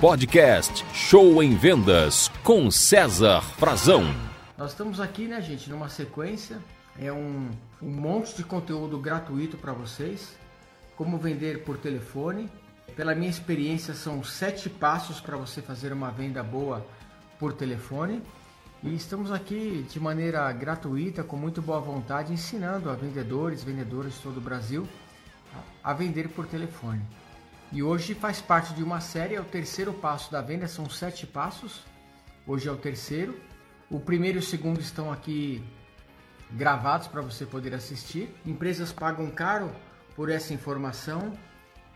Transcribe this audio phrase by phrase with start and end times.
[0.00, 4.04] Podcast Show em Vendas com César Frazão.
[4.58, 6.58] Nós estamos aqui, né, gente, numa sequência.
[7.00, 7.48] É um,
[7.80, 10.36] um monte de conteúdo gratuito para vocês.
[10.96, 12.50] Como vender por telefone.
[12.94, 16.86] Pela minha experiência, são sete passos para você fazer uma venda boa
[17.38, 18.22] por telefone.
[18.82, 24.18] E estamos aqui de maneira gratuita, com muito boa vontade, ensinando a vendedores, vendedoras de
[24.20, 24.86] todo o Brasil
[25.82, 27.00] a vender por telefone.
[27.72, 31.26] E hoje faz parte de uma série, é o terceiro passo da venda, são sete
[31.26, 31.82] passos.
[32.46, 33.38] Hoje é o terceiro.
[33.90, 35.62] O primeiro e o segundo estão aqui
[36.50, 38.34] gravados para você poder assistir.
[38.44, 39.72] Empresas pagam caro
[40.14, 41.32] por essa informação.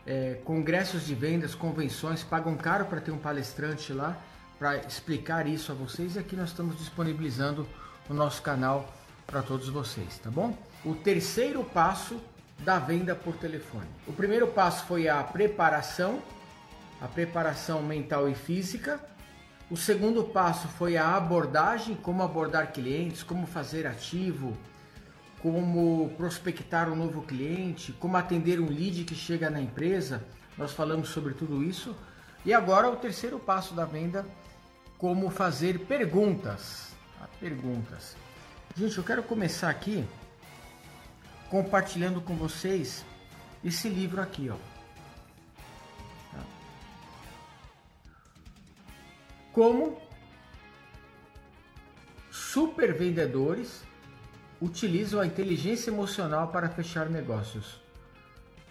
[0.05, 4.17] É, congressos de vendas, convenções pagam caro para ter um palestrante lá
[4.59, 6.15] para explicar isso a vocês.
[6.15, 7.67] E aqui nós estamos disponibilizando
[8.09, 8.93] o nosso canal
[9.25, 10.57] para todos vocês, tá bom?
[10.83, 12.19] O terceiro passo
[12.63, 13.87] da venda por telefone.
[14.07, 16.21] O primeiro passo foi a preparação,
[17.01, 18.99] a preparação mental e física.
[19.69, 24.55] O segundo passo foi a abordagem, como abordar clientes, como fazer ativo,
[25.41, 30.23] como prospectar um novo cliente, como atender um lead que chega na empresa.
[30.57, 31.95] Nós falamos sobre tudo isso.
[32.45, 34.25] E agora o terceiro passo da venda,
[34.97, 36.91] como fazer perguntas.
[37.39, 38.15] Perguntas.
[38.75, 40.05] Gente, eu quero começar aqui
[41.51, 43.05] compartilhando com vocês
[43.61, 44.55] esse livro aqui, ó.
[49.51, 50.01] Como
[52.31, 53.83] super vendedores
[54.61, 57.81] utilizam a inteligência emocional para fechar negócios.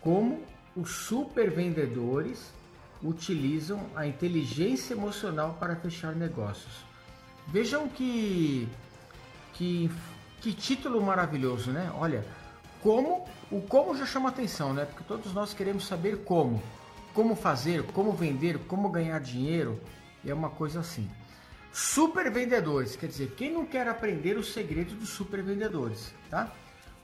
[0.01, 0.43] Como
[0.75, 2.51] os super vendedores
[3.03, 6.73] utilizam a inteligência emocional para fechar negócios.
[7.49, 8.67] Vejam que
[9.53, 9.91] que
[10.41, 11.93] que título maravilhoso, né?
[11.95, 12.25] Olha,
[12.83, 14.85] como, o como já chama atenção, né?
[14.85, 16.63] Porque todos nós queremos saber como.
[17.15, 19.81] Como fazer, como vender, como ganhar dinheiro.
[20.25, 21.11] E é uma coisa assim.
[21.73, 26.53] Super vendedores, quer dizer, quem não quer aprender os segredos dos super vendedores, tá?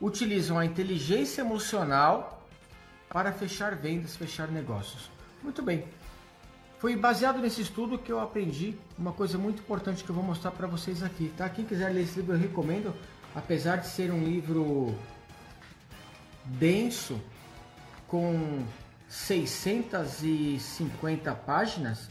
[0.01, 2.45] Utilizam a inteligência emocional
[3.09, 5.11] para fechar vendas, fechar negócios.
[5.43, 5.85] Muito bem.
[6.79, 10.51] Foi baseado nesse estudo que eu aprendi uma coisa muito importante que eu vou mostrar
[10.51, 11.49] para vocês aqui, tá?
[11.49, 12.95] Quem quiser ler esse livro eu recomendo,
[13.35, 14.95] apesar de ser um livro
[16.47, 17.21] denso,
[18.07, 18.65] com
[19.09, 22.09] 650 páginas,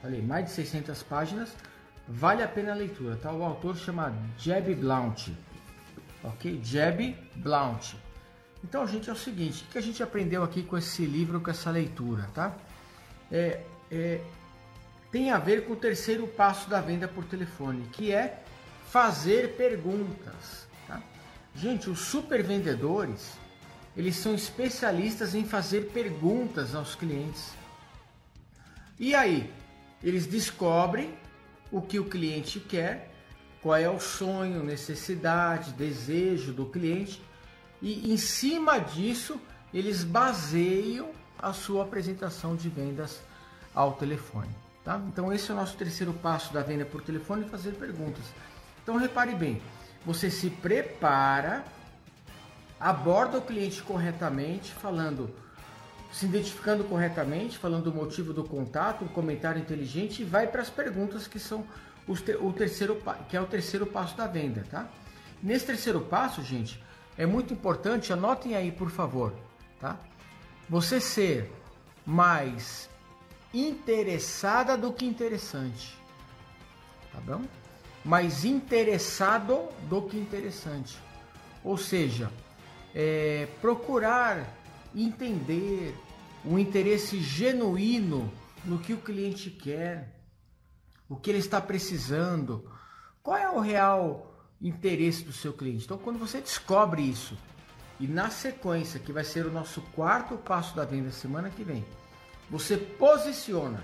[0.00, 1.54] falei, mais de 600 páginas,
[2.08, 3.30] vale a pena a leitura, tá?
[3.32, 5.28] O autor chama Jeb Blount,
[6.22, 6.58] ok?
[6.62, 7.94] Jeb Blount.
[8.62, 11.50] Então, gente, é o seguinte, o que a gente aprendeu aqui com esse livro, com
[11.50, 12.56] essa leitura, tá?
[13.30, 14.20] É, é,
[15.10, 18.42] tem a ver com o terceiro passo da venda por telefone, que é
[18.88, 20.64] fazer perguntas.
[21.54, 23.32] Gente, os super vendedores,
[23.96, 27.52] eles são especialistas em fazer perguntas aos clientes.
[28.98, 29.52] E aí,
[30.02, 31.14] eles descobrem
[31.70, 33.12] o que o cliente quer,
[33.62, 37.22] qual é o sonho, necessidade, desejo do cliente
[37.80, 39.40] e em cima disso
[39.72, 43.22] eles baseiam a sua apresentação de vendas
[43.74, 44.54] ao telefone.
[44.84, 45.00] Tá?
[45.08, 48.24] Então esse é o nosso terceiro passo da venda por telefone, fazer perguntas.
[48.82, 49.60] Então repare bem,
[50.04, 51.64] você se prepara,
[52.78, 55.30] aborda o cliente corretamente, falando,
[56.12, 60.70] se identificando corretamente, falando do motivo do contato, um comentário inteligente e vai para as
[60.70, 61.66] perguntas que são
[62.06, 64.86] o terceiro que é o terceiro passo da venda, tá?
[65.42, 66.82] Nesse terceiro passo, gente,
[67.16, 69.32] é muito importante, anotem aí, por favor,
[69.80, 69.98] tá?
[70.68, 71.50] Você ser
[72.04, 72.88] mais
[73.52, 75.96] interessada do que interessante.
[77.12, 77.42] Tá bom?
[78.04, 80.98] Mais interessado do que interessante.
[81.62, 82.30] Ou seja,
[82.94, 84.46] é, procurar
[84.94, 85.94] entender
[86.44, 88.30] o interesse genuíno
[88.64, 90.20] no que o cliente quer,
[91.08, 92.70] o que ele está precisando,
[93.22, 95.84] qual é o real interesse do seu cliente.
[95.84, 97.36] Então, quando você descobre isso,
[97.98, 101.84] e na sequência, que vai ser o nosso quarto passo da venda semana que vem,
[102.50, 103.82] você posiciona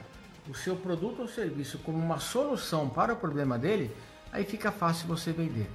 [0.48, 3.94] o seu produto ou serviço como uma solução para o problema dele,
[4.32, 5.70] aí fica fácil você vender.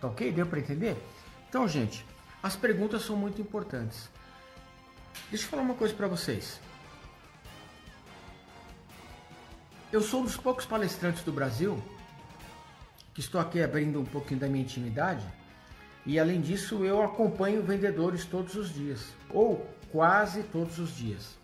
[0.00, 0.32] Tá ok?
[0.32, 0.96] Deu para entender?
[1.48, 2.04] Então, gente,
[2.42, 4.08] as perguntas são muito importantes.
[5.28, 6.60] Deixa eu falar uma coisa para vocês.
[9.92, 11.82] Eu sou um dos poucos palestrantes do Brasil
[13.12, 15.26] que estou aqui abrindo um pouquinho da minha intimidade
[16.06, 21.38] e além disso eu acompanho vendedores todos os dias ou quase todos os dias.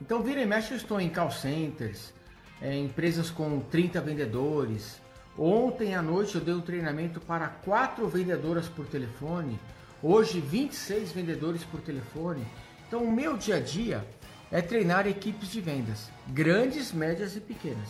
[0.00, 2.12] Então, vira e mexe, eu estou em call centers,
[2.60, 5.00] é, empresas com 30 vendedores.
[5.36, 9.58] Ontem à noite eu dei um treinamento para quatro vendedoras por telefone.
[10.02, 12.44] Hoje, 26 vendedores por telefone.
[12.86, 14.06] Então, o meu dia a dia
[14.50, 17.88] é treinar equipes de vendas, grandes, médias e pequenas.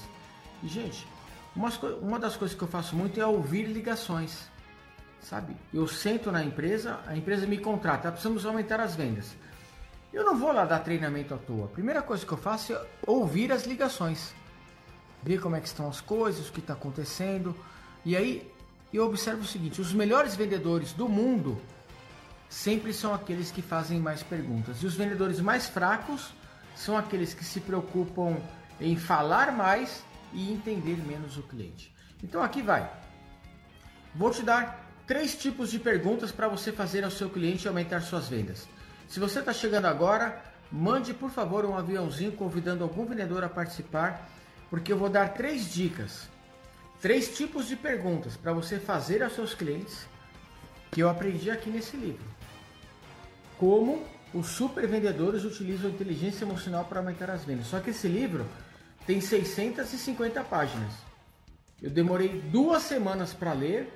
[0.63, 1.07] E, gente,
[1.55, 1.71] uma,
[2.01, 4.49] uma das coisas que eu faço muito é ouvir ligações.
[5.21, 5.57] Sabe?
[5.73, 9.37] Eu sento na empresa, a empresa me contrata, precisamos aumentar as vendas.
[10.13, 11.67] Eu não vou lá dar treinamento à toa.
[11.67, 14.35] A primeira coisa que eu faço é ouvir as ligações.
[15.23, 17.55] Ver como é que estão as coisas, o que está acontecendo.
[18.05, 18.51] E aí
[18.93, 21.61] eu observo o seguinte: os melhores vendedores do mundo
[22.49, 24.83] sempre são aqueles que fazem mais perguntas.
[24.83, 26.33] E os vendedores mais fracos
[26.75, 28.37] são aqueles que se preocupam
[28.81, 31.93] em falar mais e entender menos o cliente.
[32.23, 32.91] Então aqui vai.
[34.15, 38.01] Vou te dar três tipos de perguntas para você fazer ao seu cliente e aumentar
[38.01, 38.69] suas vendas.
[39.09, 44.29] Se você está chegando agora, mande por favor um aviãozinho convidando algum vendedor a participar,
[44.71, 46.29] porque eu vou dar três dicas,
[47.01, 50.07] três tipos de perguntas para você fazer aos seus clientes
[50.91, 52.25] que eu aprendi aqui nesse livro.
[53.59, 57.67] Como os super vendedores utilizam inteligência emocional para aumentar as vendas.
[57.67, 58.47] Só que esse livro
[59.07, 60.93] tem 650 páginas.
[61.81, 63.93] Eu demorei duas semanas para ler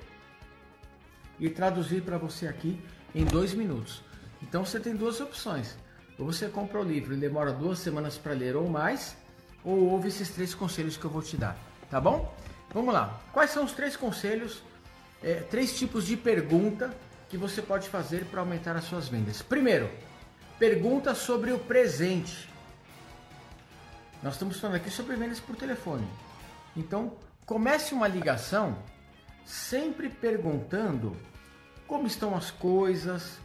[1.39, 2.81] e traduzir para você aqui
[3.13, 4.01] em dois minutos.
[4.41, 5.77] Então você tem duas opções.
[6.17, 9.15] Ou você compra o livro e demora duas semanas para ler ou mais,
[9.63, 11.57] ou ouve esses três conselhos que eu vou te dar,
[11.89, 12.33] tá bom?
[12.73, 13.21] Vamos lá.
[13.31, 14.63] Quais são os três conselhos,
[15.21, 16.93] é, três tipos de pergunta
[17.29, 19.41] que você pode fazer para aumentar as suas vendas?
[19.41, 19.89] Primeiro,
[20.57, 22.49] pergunta sobre o presente.
[24.21, 26.07] Nós estamos falando aqui sobre vendas por telefone.
[26.75, 27.13] Então,
[27.45, 28.77] comece uma ligação
[29.45, 31.15] sempre perguntando
[31.85, 33.37] como estão as coisas,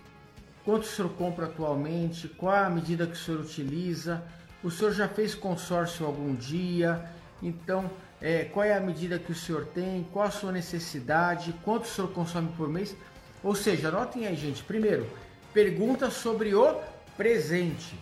[0.64, 4.23] quanto o senhor compra atualmente, qual a medida que o senhor utiliza,
[4.62, 7.08] o senhor já fez consórcio algum dia,
[7.43, 7.90] então
[8.20, 11.88] é, qual é a medida que o senhor tem, qual a sua necessidade, quanto o
[11.88, 12.96] senhor consome por mês.
[13.43, 14.62] Ou seja, anotem aí, gente.
[14.64, 15.08] Primeiro,
[15.52, 16.81] pergunta sobre o
[17.16, 17.96] presente,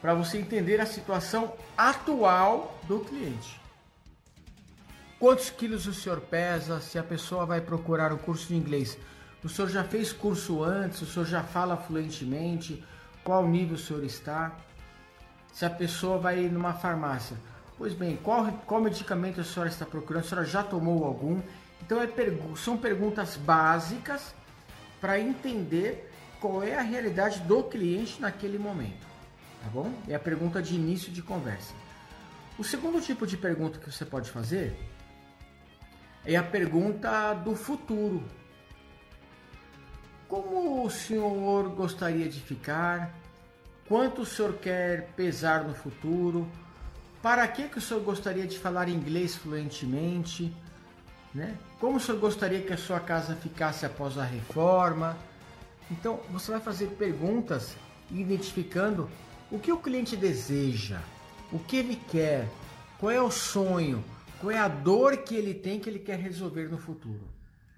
[0.00, 3.60] para você entender a situação atual do cliente.
[5.18, 6.80] Quantos quilos o senhor pesa?
[6.80, 8.96] Se a pessoa vai procurar o curso de inglês,
[9.42, 11.02] o senhor já fez curso antes?
[11.02, 12.84] O senhor já fala fluentemente?
[13.24, 14.56] Qual nível o senhor está?
[15.58, 17.36] Se a pessoa vai numa farmácia,
[17.76, 20.24] pois bem, qual, qual medicamento a senhora está procurando?
[20.24, 21.40] A senhora já tomou algum?
[21.82, 22.08] Então é,
[22.54, 24.32] são perguntas básicas
[25.00, 29.04] para entender qual é a realidade do cliente naquele momento,
[29.60, 29.92] tá bom?
[30.06, 31.74] É a pergunta de início de conversa.
[32.56, 34.78] O segundo tipo de pergunta que você pode fazer
[36.24, 38.22] é a pergunta do futuro.
[40.28, 43.12] Como o senhor gostaria de ficar?
[43.88, 46.46] Quanto o senhor quer pesar no futuro?
[47.22, 50.54] Para que, que o senhor gostaria de falar inglês fluentemente?
[51.34, 51.56] Né?
[51.80, 55.16] Como o senhor gostaria que a sua casa ficasse após a reforma?
[55.90, 57.74] Então, você vai fazer perguntas
[58.10, 59.08] identificando
[59.50, 61.00] o que o cliente deseja,
[61.50, 62.46] o que ele quer,
[62.98, 64.04] qual é o sonho,
[64.38, 67.26] qual é a dor que ele tem que ele quer resolver no futuro?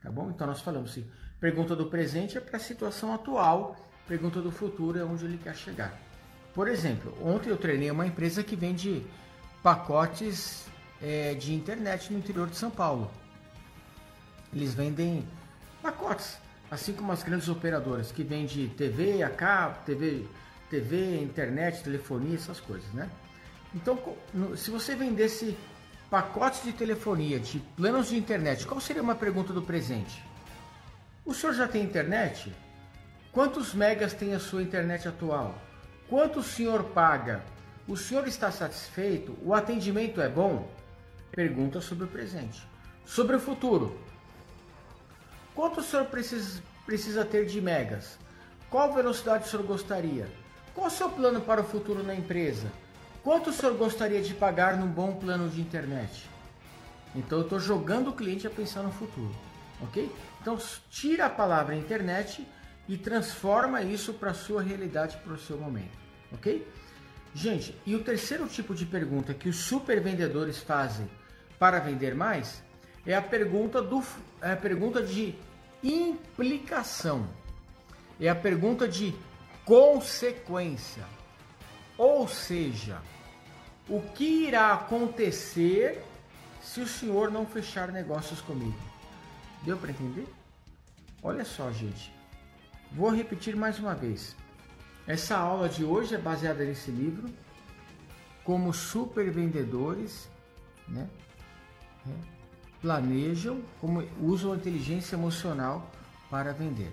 [0.03, 0.29] Tá bom?
[0.31, 1.07] Então nós falamos assim,
[1.39, 3.77] pergunta do presente é para a situação atual,
[4.07, 5.99] pergunta do futuro é onde ele quer chegar.
[6.55, 9.07] Por exemplo, ontem eu treinei uma empresa que vende
[9.63, 10.67] pacotes
[11.01, 13.11] é, de internet no interior de São Paulo.
[14.53, 15.25] Eles vendem
[15.81, 16.39] pacotes,
[16.71, 20.27] assim como as grandes operadoras que vendem TV, a cabo, TV,
[20.69, 23.09] TV, internet, telefonia, essas coisas, né?
[23.75, 24.17] Então,
[24.57, 25.57] se você vendesse
[26.11, 30.25] pacotes de telefonia, de planos de internet, qual seria uma pergunta do presente?
[31.25, 32.53] O senhor já tem internet?
[33.33, 35.55] Quantos megas tem a sua internet atual?
[36.09, 37.45] Quanto o senhor paga?
[37.87, 39.39] O senhor está satisfeito?
[39.45, 40.69] O atendimento é bom?
[41.31, 42.61] Pergunta sobre o presente.
[43.07, 43.97] Sobre o futuro.
[45.55, 48.19] Quanto o senhor precisa, precisa ter de megas?
[48.69, 50.27] Qual velocidade o senhor gostaria?
[50.75, 52.67] Qual o seu plano para o futuro na empresa?
[53.23, 56.29] Quanto o senhor gostaria de pagar num bom plano de internet?
[57.15, 59.35] Então eu estou jogando o cliente a pensar no futuro,
[59.83, 60.11] ok?
[60.41, 60.59] Então
[60.89, 62.45] tira a palavra internet
[62.91, 65.97] e transforma isso para a sua realidade, para o seu momento,
[66.33, 66.67] ok?
[67.33, 71.09] Gente, e o terceiro tipo de pergunta que os super vendedores fazem
[71.57, 72.61] para vender mais
[73.07, 74.03] é a pergunta do
[74.43, 75.37] é a pergunta de
[75.85, 77.29] implicação.
[78.21, 79.15] É a pergunta de
[79.65, 81.05] consequência.
[81.97, 83.01] Ou seja,
[83.89, 86.03] o que irá acontecer
[86.61, 88.79] se o senhor não fechar negócios comigo?
[89.63, 90.27] Deu para entender?
[91.23, 92.20] Olha só, gente.
[92.93, 94.37] Vou repetir mais uma vez.
[95.07, 97.29] Essa aula de hoje é baseada nesse livro,
[98.45, 100.29] como super vendedores,
[100.89, 101.09] né?
[102.05, 102.15] né
[102.81, 105.91] planejam, como usam a inteligência emocional
[106.31, 106.91] para vender.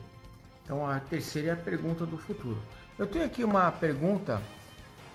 [0.63, 2.61] Então a terceira é a pergunta do futuro.
[2.99, 4.41] Eu tenho aqui uma pergunta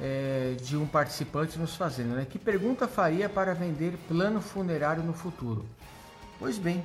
[0.00, 2.26] é, de um participante nos fazendo, né?
[2.28, 5.66] Que pergunta faria para vender plano funerário no futuro?
[6.38, 6.84] Pois bem,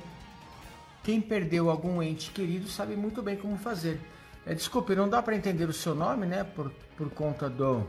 [1.02, 4.00] quem perdeu algum ente querido sabe muito bem como fazer.
[4.44, 6.44] É, desculpe, não dá para entender o seu nome, né?
[6.44, 7.86] Por, por conta do,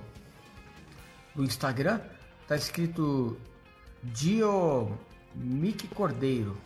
[1.36, 2.02] do Instagram.
[2.48, 3.38] Tá escrito
[4.04, 6.58] Diomic Cordeiro.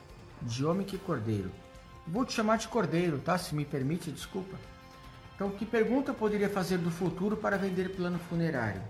[0.42, 1.52] Diomic Cordeiro.
[2.08, 3.38] Vou te chamar de Cordeiro, tá?
[3.38, 4.58] Se me permite, desculpa.
[5.36, 8.82] Então, que pergunta poderia fazer do futuro para vender plano funerário?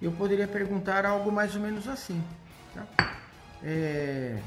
[0.00, 2.22] Eu poderia perguntar algo mais ou menos assim.
[2.74, 2.86] Tá?
[3.62, 4.40] É...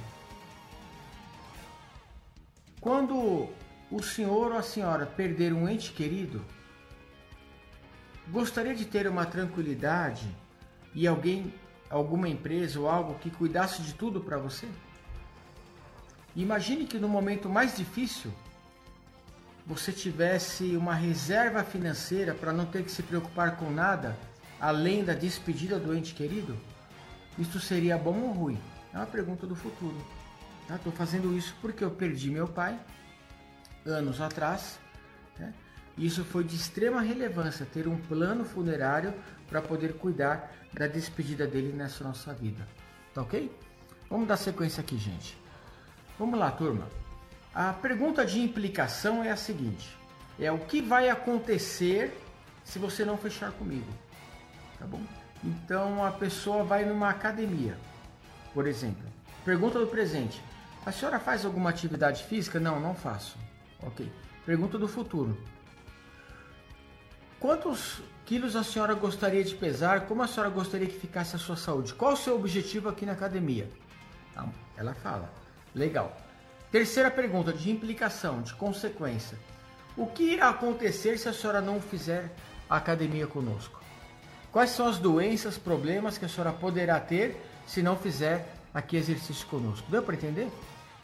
[2.81, 3.47] Quando
[3.91, 6.43] o senhor ou a senhora perder um ente querido,
[8.29, 10.27] gostaria de ter uma tranquilidade
[10.95, 11.53] e alguém,
[11.91, 14.67] alguma empresa ou algo que cuidasse de tudo para você?
[16.35, 18.33] Imagine que no momento mais difícil
[19.63, 24.17] você tivesse uma reserva financeira para não ter que se preocupar com nada
[24.59, 26.57] além da despedida do ente querido?
[27.37, 28.59] Isso seria bom ou ruim?
[28.91, 29.95] É uma pergunta do futuro.
[30.69, 30.97] Estou tá?
[30.97, 32.79] fazendo isso porque eu perdi meu pai
[33.85, 34.79] anos atrás.
[35.37, 35.53] Né?
[35.97, 39.13] Isso foi de extrema relevância ter um plano funerário
[39.47, 42.65] para poder cuidar da despedida dele nessa nossa vida.
[43.13, 43.51] Tá ok?
[44.09, 45.37] Vamos dar sequência aqui, gente.
[46.17, 46.87] Vamos lá, turma.
[47.53, 49.95] A pergunta de implicação é a seguinte:
[50.39, 52.17] é o que vai acontecer
[52.63, 53.91] se você não fechar comigo?
[54.79, 55.01] Tá bom?
[55.43, 57.77] Então a pessoa vai numa academia,
[58.53, 59.03] por exemplo.
[59.43, 60.41] Pergunta do presente:
[60.85, 62.59] a senhora faz alguma atividade física?
[62.59, 63.37] Não, não faço.
[63.81, 64.11] Ok.
[64.45, 65.37] Pergunta do futuro:
[67.39, 70.07] quantos quilos a senhora gostaria de pesar?
[70.07, 71.93] Como a senhora gostaria que ficasse a sua saúde?
[71.93, 73.69] Qual o seu objetivo aqui na academia?
[74.31, 75.31] Então, ela fala:
[75.75, 76.15] legal.
[76.71, 79.37] Terceira pergunta de implicação, de consequência.
[79.97, 82.31] O que irá acontecer se a senhora não fizer
[82.69, 83.81] a academia conosco?
[84.51, 89.45] Quais são as doenças, problemas que a senhora poderá ter se não fizer aqui exercício
[89.47, 89.89] conosco?
[89.91, 90.49] Deu para entender?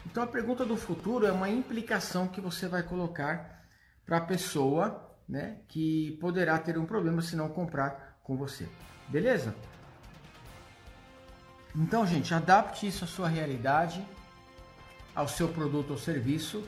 [0.09, 3.65] Então a pergunta do futuro é uma implicação que você vai colocar
[4.05, 8.67] para a pessoa né, que poderá ter um problema se não comprar com você.
[9.09, 9.53] Beleza?
[11.75, 14.03] Então, gente, adapte isso à sua realidade
[15.13, 16.63] ao seu produto ou serviço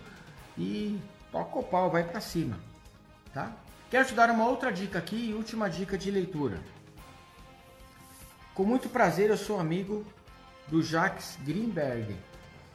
[0.58, 1.00] e
[1.32, 2.60] toca o pau, vai para cima,
[3.34, 3.54] tá?
[3.90, 6.60] Quero te dar uma outra dica aqui, última dica de leitura.
[8.56, 10.06] Com muito prazer, eu sou amigo
[10.68, 12.18] do Jacques Greenberg,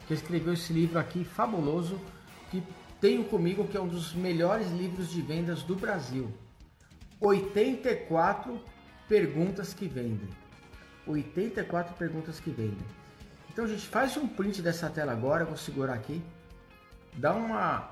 [0.07, 1.99] que escreveu esse livro aqui fabuloso,
[2.51, 2.63] que
[3.01, 6.31] tenho comigo, que é um dos melhores livros de vendas do Brasil.
[7.19, 8.59] 84
[9.07, 10.29] perguntas que vendem.
[11.07, 12.85] 84 perguntas que vendem.
[13.51, 16.21] Então, gente, faz um print dessa tela agora, vou segurar aqui.
[17.13, 17.91] Dá uma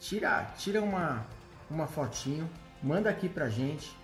[0.00, 1.24] tira, tira uma
[1.70, 2.48] uma fotinho,
[2.82, 3.96] manda aqui pra gente,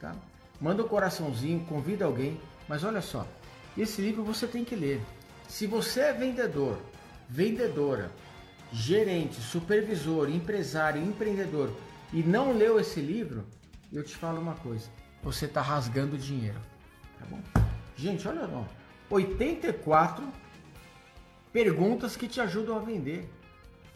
[0.00, 0.14] tá?
[0.60, 3.26] Manda um coraçãozinho, convida alguém, mas olha só,
[3.76, 5.00] esse livro você tem que ler.
[5.48, 6.78] Se você é vendedor,
[7.28, 8.10] vendedora,
[8.72, 11.70] gerente, supervisor, empresário, empreendedor
[12.12, 13.44] e não leu esse livro,
[13.92, 14.88] eu te falo uma coisa,
[15.22, 16.58] você está rasgando dinheiro,
[17.18, 17.40] tá bom?
[17.96, 18.66] Gente, olha lá,
[19.10, 20.26] 84
[21.52, 23.28] perguntas que te ajudam a vender.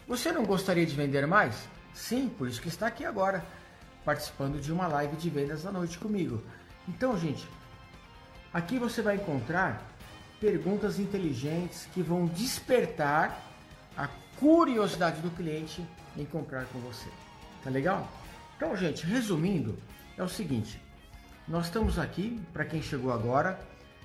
[0.07, 1.67] Você não gostaria de vender mais?
[1.93, 3.45] Sim, por isso que está aqui agora,
[4.03, 6.43] participando de uma live de vendas à noite comigo.
[6.87, 7.47] Então, gente,
[8.53, 9.92] aqui você vai encontrar
[10.43, 13.41] perguntas inteligentes que vão despertar
[13.95, 15.81] a curiosidade do cliente
[16.17, 17.07] em comprar com você.
[17.63, 18.11] Tá legal?
[18.57, 19.77] Então, gente, resumindo,
[20.17, 20.81] é o seguinte:
[21.47, 23.57] nós estamos aqui, para quem chegou agora,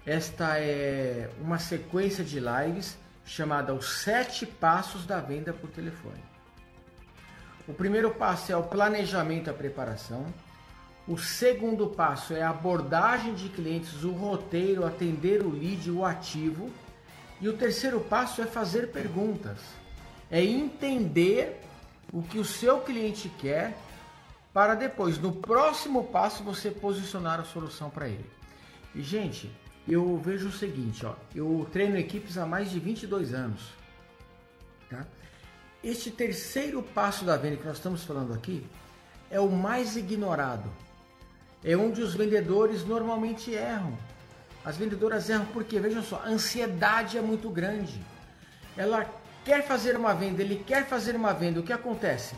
[0.07, 6.23] esta é uma sequência de lives chamada Os Sete Passos da Venda por Telefone.
[7.67, 10.25] O primeiro passo é o planejamento e a preparação.
[11.09, 16.71] O segundo passo é a abordagem de clientes, o roteiro, atender o lead, o ativo.
[17.41, 19.59] E o terceiro passo é fazer perguntas.
[20.31, 21.63] É entender
[22.13, 23.75] o que o seu cliente quer
[24.53, 28.29] para depois, no próximo passo, você posicionar a solução para ele.
[28.95, 29.51] E, gente,
[29.87, 33.63] eu vejo o seguinte, ó, eu treino equipes há mais de 22 anos.
[34.91, 35.07] Tá?
[35.83, 38.67] Este terceiro passo da venda que nós estamos falando aqui
[39.31, 40.69] é o mais ignorado.
[41.65, 43.97] É onde os vendedores normalmente erram.
[44.65, 48.01] As vendedoras erram porque, vejam só, a ansiedade é muito grande.
[48.77, 49.07] Ela
[49.45, 51.61] quer fazer uma venda, ele quer fazer uma venda.
[51.61, 52.37] O que acontece?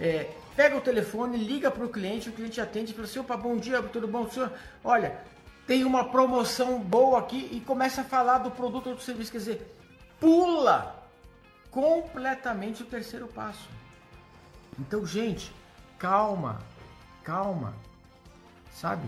[0.00, 3.36] É, pega o telefone, liga para o cliente, o cliente atende e fala assim: opa,
[3.36, 4.52] bom dia, tudo bom, senhor?
[4.82, 5.18] Olha,
[5.66, 9.38] tem uma promoção boa aqui e começa a falar do produto ou do serviço, quer
[9.38, 9.76] dizer,
[10.18, 11.08] pula
[11.70, 13.68] completamente o terceiro passo.
[14.78, 15.52] Então, gente,
[15.98, 16.60] calma,
[17.22, 17.74] calma,
[18.74, 19.06] sabe?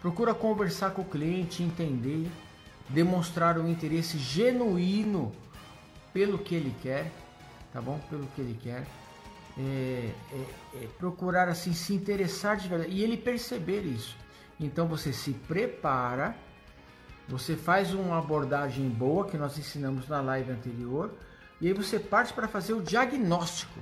[0.00, 2.30] Procura conversar com o cliente, entender,
[2.88, 5.32] demonstrar um interesse genuíno
[6.12, 7.10] pelo que ele quer,
[7.72, 7.98] tá bom?
[8.08, 8.86] Pelo que ele quer.
[9.58, 14.16] É, é, é, procurar assim se interessar de verdade e ele perceber isso.
[14.58, 16.34] Então você se prepara,
[17.28, 21.12] você faz uma abordagem boa que nós ensinamos na live anterior
[21.60, 23.78] e aí você parte para fazer o diagnóstico.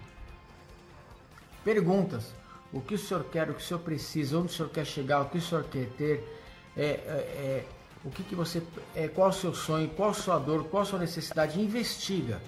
[1.63, 2.33] Perguntas:
[2.73, 5.21] o que o senhor quer, o que o senhor precisa, onde o senhor quer chegar,
[5.23, 6.39] o que o senhor quer ter,
[6.77, 7.65] é, é, é,
[8.05, 8.63] o que, que você,
[8.95, 12.41] é, qual o seu sonho, qual a sua dor, qual a sua necessidade, investiga.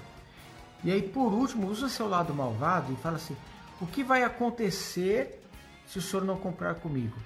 [0.85, 3.37] E aí, por último, usa seu lado malvado e fala assim:
[3.81, 5.43] o que vai acontecer
[5.87, 7.17] se o senhor não comprar comigo?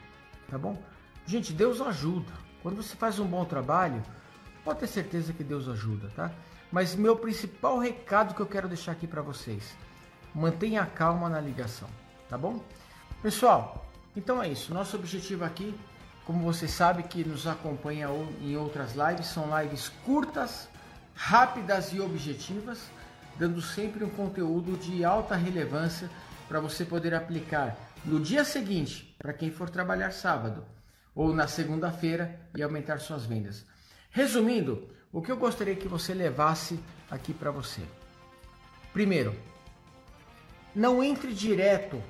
[0.49, 0.77] Tá bom?
[1.27, 2.33] Gente, Deus ajuda.
[2.63, 4.03] Quando você faz um bom trabalho,
[4.65, 6.33] pode ter certeza que Deus ajuda, tá?
[6.73, 9.77] Mas meu principal recado que eu quero deixar aqui para vocês:
[10.35, 11.89] mantenha calma na ligação,
[12.29, 12.61] tá bom?
[13.25, 14.75] Pessoal, então é isso.
[14.75, 15.75] Nosso objetivo aqui,
[16.27, 18.07] como você sabe que nos acompanha
[18.43, 20.69] em outras lives, são lives curtas,
[21.15, 22.81] rápidas e objetivas,
[23.39, 26.11] dando sempre um conteúdo de alta relevância
[26.47, 30.63] para você poder aplicar no dia seguinte, para quem for trabalhar sábado,
[31.15, 33.65] ou na segunda-feira e aumentar suas vendas.
[34.11, 36.79] Resumindo, o que eu gostaria que você levasse
[37.11, 37.81] aqui para você.
[38.93, 39.35] Primeiro,
[40.75, 42.03] não entre direto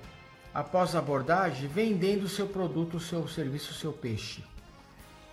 [0.55, 4.45] após a abordagem, vendendo seu produto, seu serviço, seu peixe.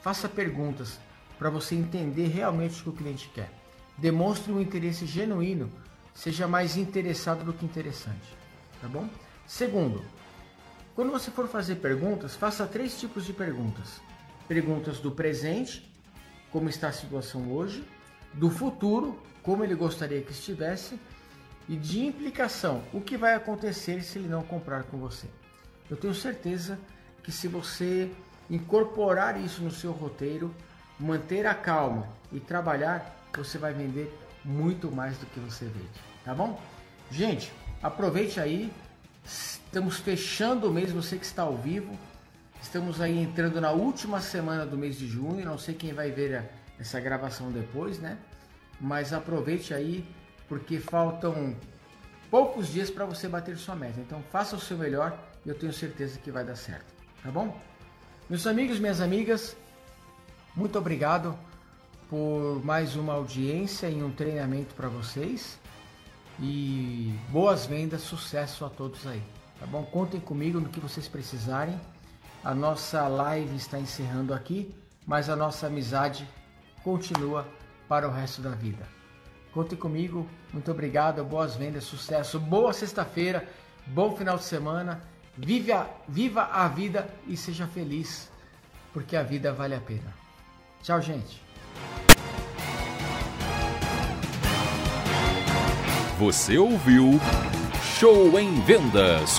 [0.02, 1.00] Faça perguntas
[1.38, 3.52] para você entender realmente o que o cliente quer.
[3.98, 5.72] Demonstre um interesse genuíno,
[6.14, 8.36] seja mais interessado do que interessante,
[8.82, 9.08] tá bom?
[9.46, 10.04] Segundo,
[10.96, 14.02] quando você for fazer perguntas, faça três tipos de perguntas:
[14.48, 15.92] perguntas do presente,
[16.52, 17.84] como está a situação hoje,
[18.34, 21.00] do futuro, como ele gostaria que estivesse,
[21.72, 25.26] e de implicação, o que vai acontecer se ele não comprar com você.
[25.90, 26.78] Eu tenho certeza
[27.24, 28.12] que se você
[28.50, 30.54] incorporar isso no seu roteiro,
[31.00, 35.88] manter a calma e trabalhar, você vai vender muito mais do que você vende,
[36.26, 36.60] tá bom?
[37.10, 38.70] Gente, aproveite aí,
[39.24, 41.98] estamos fechando o mês, você que está ao vivo,
[42.62, 46.50] estamos aí entrando na última semana do mês de junho, não sei quem vai ver
[46.78, 48.18] essa gravação depois, né?
[48.78, 50.06] Mas aproveite aí
[50.52, 51.56] porque faltam
[52.30, 54.02] poucos dias para você bater sua meta.
[54.02, 57.58] Então faça o seu melhor e eu tenho certeza que vai dar certo, tá bom?
[58.30, 59.56] Meus amigos, minhas amigas,
[60.54, 61.40] muito obrigado
[62.10, 65.58] por mais uma audiência e um treinamento para vocês.
[66.38, 69.24] E boas vendas, sucesso a todos aí,
[69.58, 69.86] tá bom?
[69.86, 71.80] Contem comigo no que vocês precisarem.
[72.44, 74.76] A nossa live está encerrando aqui,
[75.08, 76.28] mas a nossa amizade
[76.84, 77.48] continua
[77.88, 79.01] para o resto da vida.
[79.54, 80.28] Conte comigo.
[80.54, 81.24] Muito obrigado.
[81.24, 82.40] Boas vendas, sucesso.
[82.40, 83.48] Boa sexta-feira.
[83.86, 85.02] Bom final de semana.
[85.38, 88.30] Viva, viva a vida e seja feliz,
[88.94, 90.14] porque a vida vale a pena.
[90.82, 91.42] Tchau, gente.
[96.20, 97.20] Você ouviu
[97.82, 99.38] Show em Vendas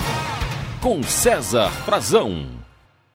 [0.81, 2.62] com César Frazão.